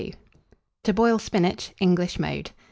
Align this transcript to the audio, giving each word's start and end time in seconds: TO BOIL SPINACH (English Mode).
TO 0.83 0.95
BOIL 0.95 1.19
SPINACH 1.19 1.73
(English 1.79 2.17
Mode). 2.17 2.49